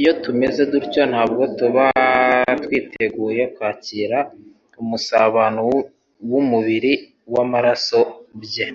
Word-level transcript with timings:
Iyo 0.00 0.12
tumeze 0.22 0.62
dutyo 0.72 1.02
ntabwo 1.10 1.42
tuba 1.58 1.84
twiteguye 2.62 3.42
kwakira 3.54 4.18
umusabano 4.82 5.60
w'umubiri 6.30 6.92
n'amaraso 7.32 8.00
bye. 8.42 8.66